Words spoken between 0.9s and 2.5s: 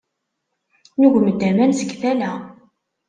Nugem-d aman seg tala.